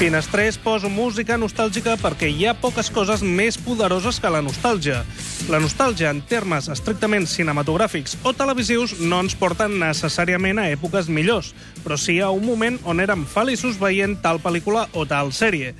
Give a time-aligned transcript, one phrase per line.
[0.00, 5.02] Finestrés poso música nostàlgica perquè hi ha poques coses més poderoses que la nostàlgia.
[5.52, 11.50] La nostàlgia, en termes estrictament cinematogràfics o televisius, no ens porten necessàriament a èpoques millors,
[11.84, 15.74] però sí a un moment on érem feliços veient tal pel·lícula o tal sèrie.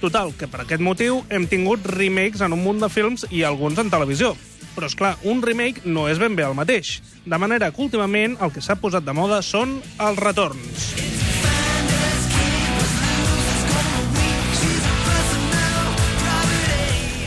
[0.00, 3.76] Total, que per aquest motiu hem tingut remakes en un munt de films i alguns
[3.76, 4.32] en televisió.
[4.72, 7.02] Però, és clar, un remake no és ben bé el mateix.
[7.28, 11.05] De manera que, últimament, el que s'ha posat de moda són els retorns.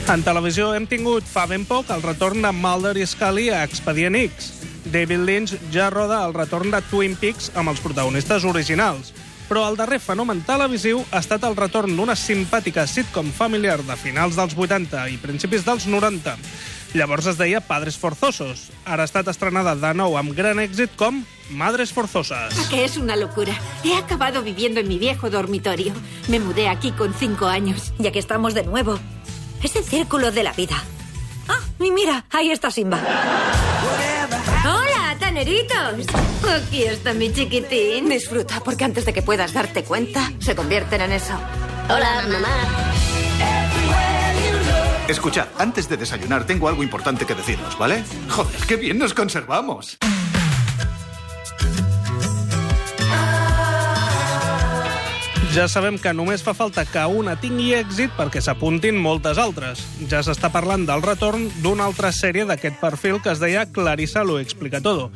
[0.10, 4.16] En televisió hem tingut fa ben poc el retorn de Mulder i Scully a Expedient
[4.18, 4.48] X.
[4.90, 9.12] David Lynch ja roda el retorn de Twin Peaks amb els protagonistes originals.
[9.46, 14.40] Però el darrer fenomen televisiu ha estat el retorn d'una simpàtica sitcom familiar de finals
[14.40, 16.34] dels 80 i principis dels 90.
[16.98, 18.72] Llavors es deia Padres Forzosos.
[18.90, 21.22] Ara ha estat estrenada de nou amb gran èxit com
[21.54, 22.58] Madres Forzosas.
[22.74, 23.54] Que es una locura.
[23.86, 25.94] He acabado viviendo en mi viejo dormitorio.
[26.30, 27.94] Me mudé aquí con cinco años.
[28.00, 28.98] Y aquí estamos de nuevo.
[29.64, 30.76] Es el círculo de la vida.
[31.48, 33.00] Ah, y mira, ahí está Simba.
[34.64, 36.06] ¡Hola, taneritos!
[36.48, 38.10] Aquí está mi chiquitín.
[38.10, 41.34] Disfruta, porque antes de que puedas darte cuenta, se convierten en eso.
[41.90, 42.48] Hola, mamá.
[45.08, 48.04] Escuchad, antes de desayunar tengo algo importante que deciros, ¿vale?
[48.30, 49.98] Joder, qué bien nos conservamos.
[55.50, 59.82] Ja sabem que només fa falta que una tingui èxit perquè s'apuntin moltes altres.
[60.12, 64.38] Ja s'està parlant del retorn d'una altra sèrie d'aquest perfil que es deia Clarissa lo
[64.38, 65.08] explica todo.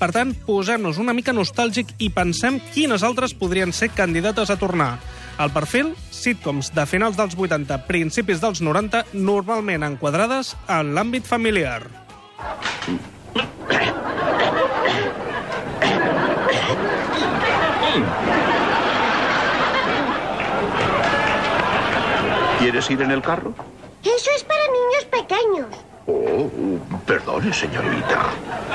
[0.00, 4.94] Per tant, posem-nos una mica nostàlgic i pensem quines altres podrien ser candidates a tornar.
[5.38, 11.82] El perfil, sitcoms de finals dels 80, principis dels 90, normalment enquadrades en l'àmbit familiar.
[22.62, 23.52] ¿Quieres ir en el carro?
[24.04, 25.66] Eso es para niños pequeños.
[26.06, 26.48] Oh,
[27.04, 28.26] perdone, señorita.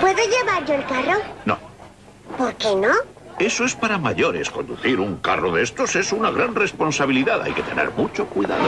[0.02, 1.22] ¿Puedo llevar yo el carro?
[1.46, 1.58] No,
[2.38, 2.90] ¿Por qué no?
[3.40, 4.50] eso es para mayores.
[4.50, 7.42] Conducir un carro de estos es una gran responsabilidad.
[7.44, 8.68] Hay que tener mucho cuidado.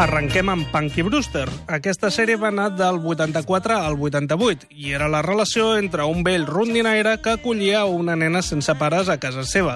[0.00, 1.42] Arrenquem amb Punky Brewster.
[1.68, 6.46] Aquesta sèrie va anar del 84 al 88 i era la relació entre un vell
[6.48, 9.74] rondinaire que acollia una nena sense pares a casa seva,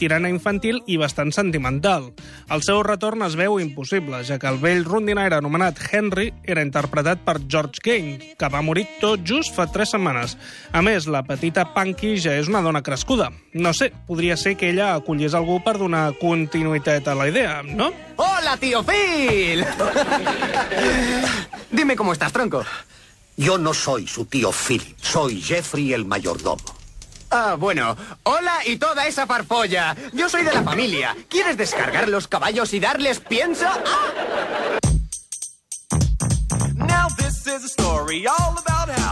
[0.00, 2.08] tirana infantil i bastant sentimental.
[2.48, 7.20] El seu retorn es veu impossible, ja que el vell rondinaire anomenat Henry era interpretat
[7.28, 10.38] per George Kane, que va morir tot just fa tres setmanes.
[10.72, 13.28] A més, la petita Punky ja és una dona crescuda.
[13.52, 17.92] No sé, podria ser que ella acollís algú per donar continuïtat a la idea, no?
[18.16, 19.65] ¡Hola, tío Phil!
[21.70, 22.64] Dime cómo estás, tronco.
[23.36, 26.64] Yo no soy su tío Philip, soy Jeffrey el mayordomo.
[27.30, 27.96] Ah, bueno.
[28.22, 29.96] Hola y toda esa farfolla.
[30.12, 31.16] Yo soy de la familia.
[31.28, 33.66] ¿Quieres descargar los caballos y darles pienso?
[33.66, 34.76] ¡Ah!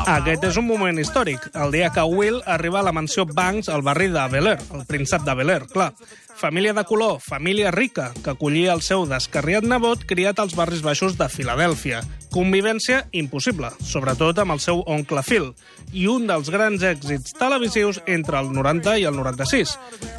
[0.05, 3.81] Aquest és un moment històric, el dia que Will arriba a la mansió Banks al
[3.87, 5.95] barri de Bel Air, el príncep de Bel Air, clar.
[6.37, 11.17] Família de color, família rica, que acollia el seu descarriat nebot criat als barris baixos
[11.17, 12.03] de Filadèlfia.
[12.35, 15.53] Convivència impossible, sobretot amb el seu oncle Phil,
[15.95, 19.77] i un dels grans èxits televisius entre el 90 i el 96.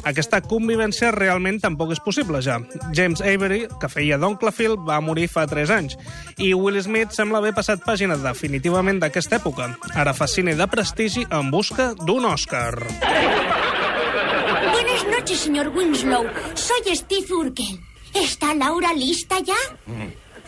[0.08, 2.56] Aquesta convivència realment tampoc és possible ja.
[2.96, 5.98] James Avery, que feia d'oncle Phil, va morir fa 3 anys,
[6.40, 9.68] i Will Smith sembla haver passat pàgina definitivament d'aquesta època.
[9.92, 12.80] Ara fa cine de prestigi en busca d'un Òscar.
[14.72, 16.24] Buenas noches, señor Winslow.
[16.54, 17.76] Soy Steve Urkel.
[18.14, 19.60] ¿Está Laura lista ya?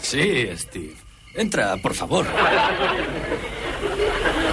[0.00, 1.07] Sí, Steve.
[1.38, 2.26] Entra, por favor.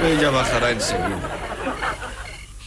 [0.05, 1.17] Ella bajará enseguida.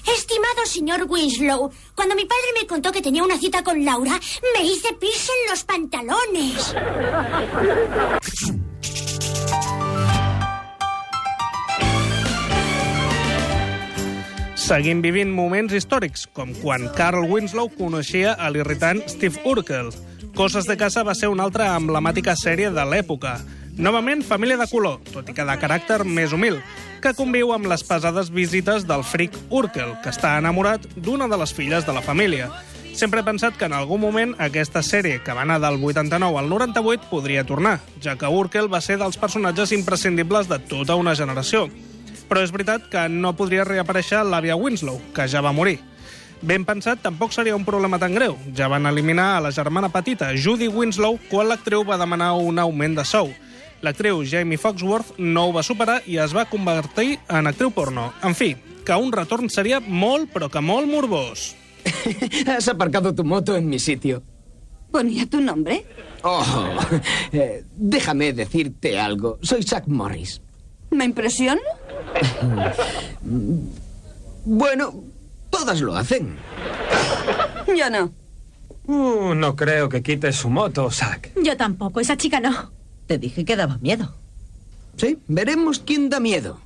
[0.05, 4.19] Estimado señor Winslow, cuando mi padre me contó que tenía una cita con Laura,
[4.55, 6.75] me hice pis en los pantalones.
[14.57, 19.93] Seguim vivint moments històrics, com quan Carl Winslow coneixia a l'irritant Steve Urkel.
[20.35, 23.39] Coses de casa va ser una altra emblemàtica sèrie de l'època.
[23.79, 26.57] Novament, família de color, tot i que de caràcter més humil,
[26.99, 31.53] que conviu amb les pesades visites del fric Urkel, que està enamorat d'una de les
[31.55, 32.49] filles de la família.
[32.99, 36.51] Sempre he pensat que en algun moment aquesta sèrie, que va anar del 89 al
[36.51, 41.69] 98, podria tornar, ja que Urkel va ser dels personatges imprescindibles de tota una generació.
[42.27, 45.79] Però és veritat que no podria reaparèixer l'àvia Winslow, que ja va morir.
[46.43, 48.35] Ben pensat, tampoc seria un problema tan greu.
[48.59, 52.99] Ja van eliminar a la germana petita, Judy Winslow, quan l'actriu va demanar un augment
[52.99, 53.31] de sou.
[53.83, 58.13] L'actriu Jamie Foxworth no ho va superar i es va convertir en actriu porno.
[58.27, 61.55] En fi, que un retorn seria molt, però que molt morbós.
[62.57, 64.23] Has aparcado tu moto en mi sitio.
[64.91, 65.85] ¿Ponía tu nombre?
[66.23, 66.43] Oh,
[67.33, 69.39] eh, déjame decirte algo.
[69.43, 70.41] Soy Zack Morris.
[70.91, 71.61] ¿Me impresiona?
[74.51, 74.95] Bueno,
[75.51, 76.39] todas lo hacen.
[77.67, 78.11] Yo no.
[78.87, 81.33] Uh, no creo que quites su moto, Zack.
[81.45, 82.73] Yo tampoco, esa chica no.
[83.09, 84.15] Te dije que daba miedo.
[84.99, 86.61] Sí, veremos quién da miedo.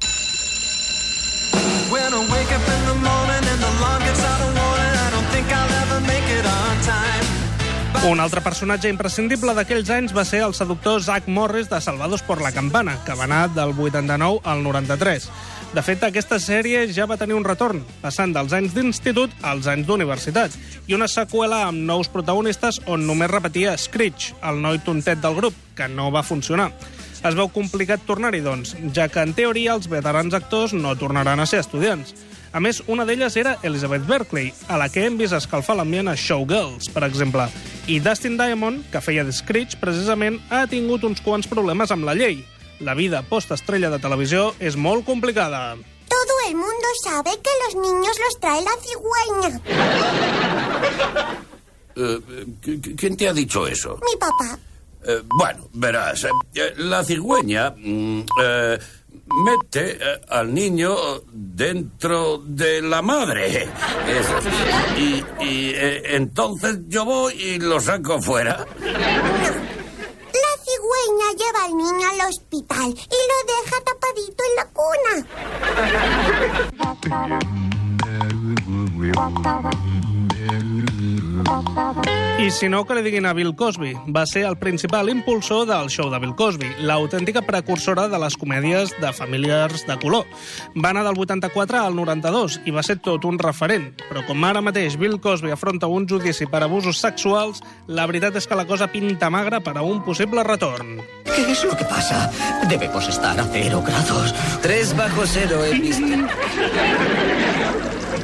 [8.03, 12.43] Un altre personatge imprescindible d'aquells anys va ser el seductor Zach Morris de Salvados por
[12.43, 15.31] la Campana, que va anar del 89 al 93.
[15.72, 19.86] De fet, aquesta sèrie ja va tenir un retorn, passant dels anys d'institut als anys
[19.88, 20.52] d'universitat,
[20.84, 25.56] i una seqüela amb nous protagonistes on només repetia Screech, el noi tontet del grup,
[25.72, 26.69] que no va funcionar.
[27.24, 31.48] Es veu complicat tornar-hi, doncs, ja que, en teoria, els veterans actors no tornaran a
[31.48, 32.12] ser estudiants.
[32.52, 36.19] A més, una d'elles era Elizabeth Berkley, a la que hem vist escalfar l'ambient a
[36.20, 37.48] Showgirls, per exemple.
[37.88, 42.19] I Dustin Diamond, que feia de Screech, precisament, ha tingut uns quants problemes amb la
[42.19, 42.42] llei.
[42.82, 45.76] La vida post-estrella de televisió és molt complicada.
[46.11, 49.61] Todo el mundo sabe que los niños los trae la cigüeña.
[51.94, 52.19] Eh,
[52.62, 53.99] ¿qu- ¿Quién te ha dicho eso?
[54.11, 54.58] Mi papá.
[55.05, 58.79] Eh, bueno, verás, eh, eh, la cigüeña mm, eh,
[59.44, 60.94] mete eh, al niño
[61.32, 63.69] dentro de la madre.
[64.08, 64.38] Eso.
[64.99, 68.64] Y, y, eh, entonces yo voy y lo saco fuera.
[68.81, 72.01] La cigüeña lleva al niño
[72.32, 75.14] hospital y lo deja tapadito en la cuna.
[82.38, 83.93] I si no, que li diguin a Bill Cosby.
[84.11, 88.94] Va ser el principal impulsor del show de Bill Cosby, l'autèntica precursora de les comèdies
[89.02, 90.26] de familiars de color.
[90.75, 93.93] Va anar del 84 al 92 i va ser tot un referent.
[94.08, 98.49] Però com ara mateix Bill Cosby afronta un judici per abusos sexuals, la veritat és
[98.49, 100.99] que la cosa pinta magra per a un possible retorn.
[101.34, 102.31] ¿Qué es lo que pasa?
[102.69, 104.34] Debemos estar a cero grados.
[104.61, 106.06] Tres bajo cero he visto.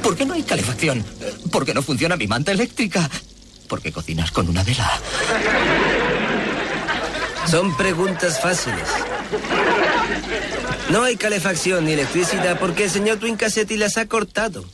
[0.02, 1.04] ¿Por qué no hay calefacción?
[1.50, 3.08] ¿Por qué no funciona mi manta eléctrica?
[3.68, 4.90] ¿Por qué cocinas con una vela?
[7.50, 8.88] Son preguntas fáciles.
[10.90, 14.64] No hay calefacción ni electricidad porque el señor Twincassetti las ha cortado.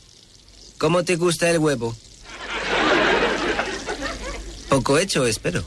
[0.77, 1.95] ¿Cómo te gusta el huevo?
[4.69, 5.63] Poco hecho, espero.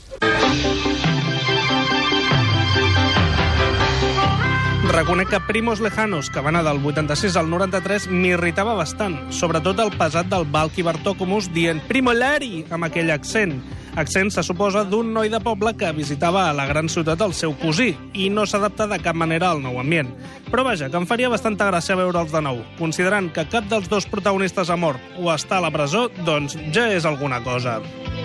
[4.89, 9.91] Reconec que Primos Lejanos, que va anar del 86 al 93, m'irritava bastant, sobretot el
[9.93, 13.53] pesat del Valky Bartócomus dient Primoleri amb aquell accent.
[14.01, 17.53] Accent, se suposa, d'un noi de poble que visitava a la gran ciutat el seu
[17.61, 20.09] cosí i no s'adapta de cap manera al nou ambient.
[20.49, 22.63] Però vaja, que em faria bastanta gràcia veure'ls de nou.
[22.81, 26.89] Considerant que cap dels dos protagonistes ha mort o està a la presó, doncs ja
[26.89, 27.77] és alguna cosa.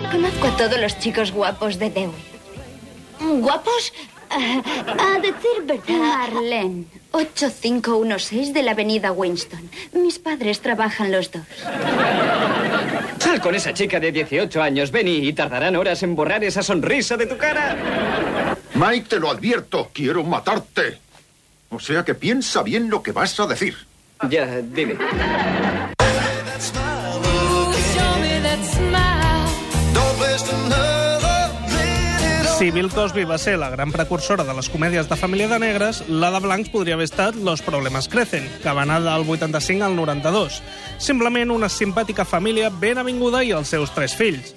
[0.09, 2.33] Conozco a todos los chicos guapos de Dewey.
[3.21, 3.93] ¿Guapos?
[4.35, 5.97] A decir verdad.
[5.97, 9.69] Marlene, 8516 de la avenida Winston.
[9.93, 11.43] Mis padres trabajan los dos.
[13.19, 17.15] Sal con esa chica de 18 años, Benny, y tardarán horas en borrar esa sonrisa
[17.17, 18.55] de tu cara.
[18.73, 20.99] Mike, te lo advierto, quiero matarte.
[21.69, 23.75] O sea que piensa bien lo que vas a decir.
[24.29, 24.95] Ya, dime.
[32.55, 35.97] Si Bill Cosby va ser la gran precursora de les comèdies de família de negres,
[36.07, 39.97] la de blancs podria haver estat Los problemes crecen, que va anar del 85 al
[39.97, 40.61] 92.
[40.97, 44.53] Simplement una simpàtica família ben avinguda i els seus tres fills.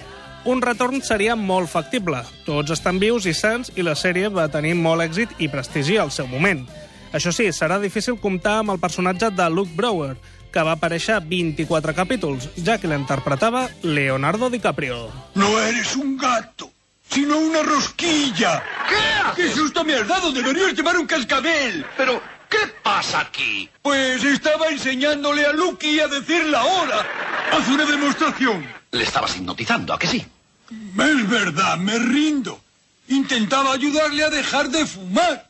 [0.47, 2.23] Un retorn seria molt factible.
[2.47, 6.15] Tots estan vius i sants i la sèrie va tenir molt èxit i prestigi al
[6.15, 6.63] seu moment.
[7.11, 10.15] Això sí, serà difícil comptar amb el personatge de Luke Brower,
[10.55, 15.09] que va aparèixer a 24 capítols, ja que l'interpretava Leonardo DiCaprio.
[15.35, 16.71] No eres un gato,
[17.19, 18.63] sino una rosquilla.
[18.89, 19.43] ¿Qué?
[19.43, 20.31] ¿Qué susto me has dado?
[20.31, 21.85] Deberías llevar un cascabel.
[21.97, 23.69] Pero, ¿qué pasa aquí?
[23.83, 27.05] Pues estaba enseñándole a Lucky a decir la hora.
[27.51, 28.65] Haz una demostración.
[28.93, 30.25] Le estabas hipnotizando, ¿a que sí?
[30.71, 32.61] Es verdad, me rindo.
[33.09, 35.49] Intentaba ayudarle a dejar de fumar.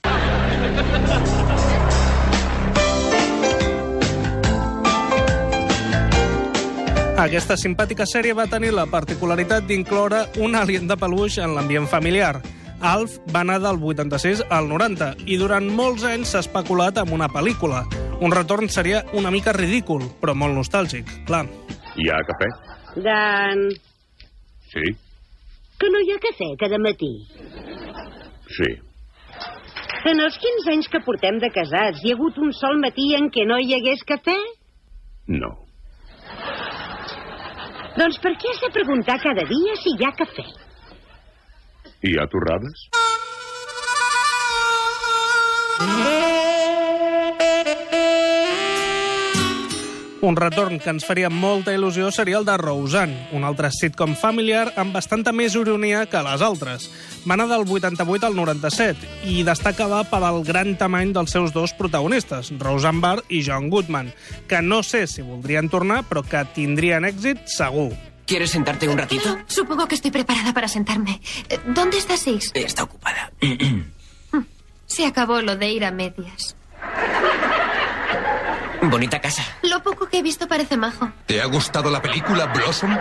[7.29, 12.39] Aquesta simpàtica sèrie va tenir la particularitat d'incloure un alien de peluix en l'ambient familiar.
[12.81, 17.29] Alf va anar del 86 al 90 i durant molts anys s'ha especulat amb una
[17.29, 17.83] pel·lícula.
[18.25, 21.45] Un retorn seria una mica ridícul, però molt nostàlgic, clar.
[22.01, 22.49] Hi ha cafè?
[23.05, 23.69] Dan,
[24.73, 24.85] Sí,
[25.81, 27.13] que no hi ha cafè cada matí.
[28.57, 28.73] sí.
[30.09, 33.29] En els 15 anys que portem de casats, hi ha hagut un sol matí en
[33.35, 34.37] què no hi hagués cafè?
[35.27, 35.68] No.
[37.97, 40.47] Doncs per què has de preguntar cada dia si hi ha cafè?
[42.09, 42.89] Hi ha torrades?
[50.21, 54.65] Un retorn que ens faria molta il·lusió seria el de Roseanne, un altre sitcom familiar
[54.75, 56.89] amb bastanta més ironia que les altres.
[57.23, 61.75] Va anar del 88 al 97 i destacava per al gran tamany dels seus dos
[61.79, 64.11] protagonistes, Roseanne Barr i John Goodman,
[64.51, 67.93] que no sé si voldrien tornar, però que tindrien èxit segur.
[68.27, 69.39] ¿Quieres sentarte un ratito?
[69.47, 71.21] Supongo que estoy preparada para sentarme.
[71.49, 72.51] Eh, ¿Dónde está Six?
[72.55, 73.31] Está ocupada.
[74.87, 76.57] Se acabó lo de ir a medias.
[78.83, 79.43] Bonita casa.
[79.63, 81.11] Lo poco que he visto parece majo.
[81.27, 82.97] ¿Te ha gustado la película Blossom?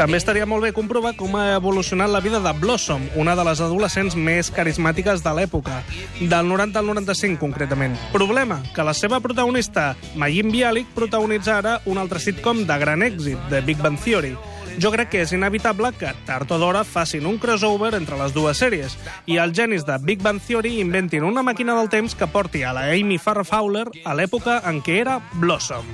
[0.00, 3.60] També estaria molt bé comprovar com ha evolucionat la vida de Blossom, una de les
[3.60, 5.82] adolescents més carismàtiques de l'època,
[6.20, 7.98] del 90 al 95 concretament.
[8.14, 13.36] Problema, que la seva protagonista, Mayim Bialik, protagonitza ara un altre sitcom de gran èxit,
[13.52, 14.32] de Big Bang Theory.
[14.80, 18.56] Jo crec que és inevitable que tard o d'hora facin un crossover entre les dues
[18.62, 18.94] sèries
[19.28, 22.72] i els genis de Big Bang Theory inventin una màquina del temps que porti a
[22.72, 25.84] la Amy Farrah Fowler a l'època en què era Blossom.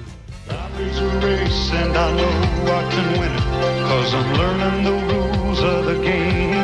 [4.06, 6.55] I'm learning the rules of the game.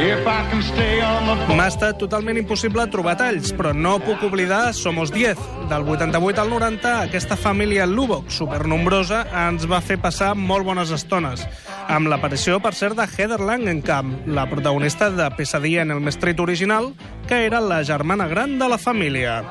[0.00, 5.42] M'ha estat totalment impossible trobar talls, però no puc oblidar Somos 10.
[5.68, 11.44] Del 88 al 90, aquesta família Lubbock, supernombrosa, ens va fer passar molt bones estones.
[11.92, 16.94] Amb l'aparició, per cert, de Heather Langenkamp, la protagonista de Pesadilla en el Street original,
[17.28, 19.42] que era la germana gran de la família.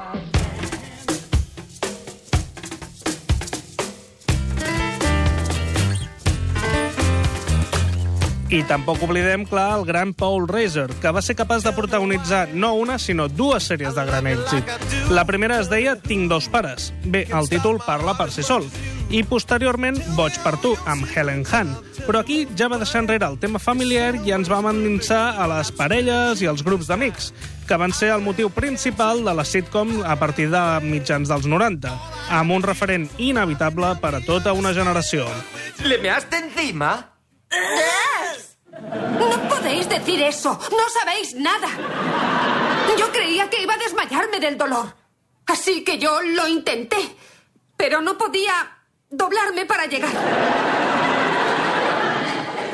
[8.49, 12.71] I tampoc oblidem, clar, el gran Paul Reiser, que va ser capaç de protagonitzar no
[12.81, 14.71] una, sinó dues sèries de gran èxit.
[15.13, 16.87] La primera es deia Tinc dos pares.
[17.05, 18.65] Bé, el títol parla per si sol.
[19.13, 21.75] I posteriorment Boig per tu, amb Helen Hunt.
[22.07, 25.69] Però aquí ja va deixar enrere el tema familiar i ens vam endinsar a les
[25.77, 27.29] parelles i als grups d'amics,
[27.69, 31.93] que van ser el motiu principal de la sitcom a partir de mitjans dels 90,
[32.41, 35.29] amb un referent inevitable per a tota una generació.
[35.85, 36.97] ¿Le measte encima?
[37.53, 37.97] No
[39.69, 40.59] podéis decir eso.
[40.71, 41.67] No sabéis nada.
[42.97, 44.95] Yo creía que iba a desmayarme del dolor.
[45.45, 46.97] Así que yo lo intenté.
[47.77, 48.51] Pero no podía
[49.11, 50.11] doblarme para llegar.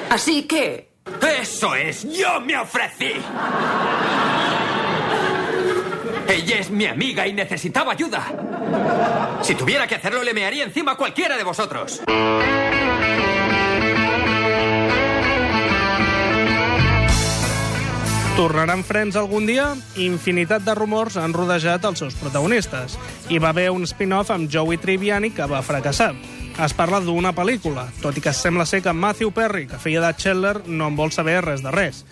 [0.09, 0.93] Así que...
[1.21, 2.03] ¡Eso es!
[2.17, 3.11] ¡Yo me ofrecí!
[6.27, 8.25] Ella es mi amiga y necesitaba ayuda.
[9.41, 12.01] Si tuviera que hacerlo, le mearía encima a cualquiera de vosotros.
[18.35, 19.69] Tornaran Friends algun dia?
[19.95, 22.97] Infinitat de rumors han rodejat els seus protagonistes.
[23.31, 26.09] Hi va haver un spin-off amb Joey Tribbiani que va fracassar.
[26.59, 30.11] Es parla d'una pel·lícula, tot i que sembla ser que Matthew Perry, que feia de
[30.19, 32.03] Chandler, no en vol saber res de res.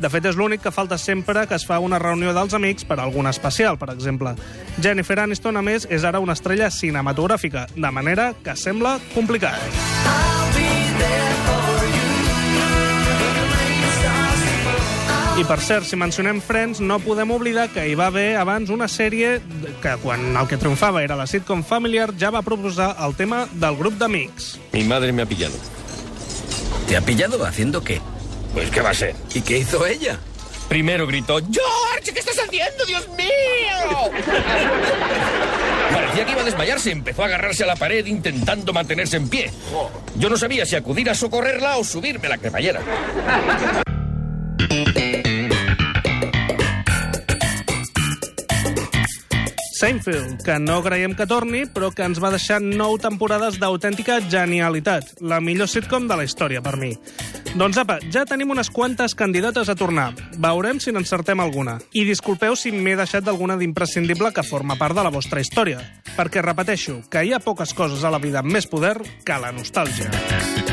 [0.00, 2.98] De fet, és l'únic que falta sempre que es fa una reunió dels amics per
[2.98, 4.34] a algun especial, per exemple.
[4.84, 9.89] Jennifer Aniston, a més, és ara una estrella cinematogràfica, de manera que sembla complicat.
[15.38, 18.88] I per cert, si mencionem Friends, no podem oblidar que hi va haver abans una
[18.90, 19.38] sèrie
[19.80, 23.78] que, quan el que triomfava era la sitcom familiar, ja va proposar el tema del
[23.78, 24.58] grup d'amics.
[24.72, 25.54] Mi madre me ha pillado.
[26.88, 28.00] ¿Te ha pillado haciendo qué?
[28.52, 29.14] Pues, ¿qué va a ser?
[29.32, 30.18] ¿Y qué hizo ella?
[30.68, 34.10] Primero gritó, ¡George, qué estás haciendo, Dios mío!
[35.92, 36.90] Parecía que iba a desmayarse.
[36.90, 39.50] Empezó a agarrarse a la pared intentando mantenerse en pie.
[40.16, 42.80] Yo no sabía si acudir a socorrerla o subirme a la cremallera.
[49.80, 55.14] Seinfeld, que no creiem que torni, però que ens va deixar nou temporades d'autèntica genialitat.
[55.24, 56.90] La millor sitcom de la història, per mi.
[57.56, 60.10] Doncs apa, ja tenim unes quantes candidates a tornar.
[60.36, 61.78] Veurem si n'encertem alguna.
[61.96, 65.80] I disculpeu si m'he deixat d'alguna d'imprescindible que forma part de la vostra història.
[66.12, 69.50] Perquè, repeteixo, que hi ha poques coses a la vida amb més poder que la
[69.56, 70.69] nostàlgia.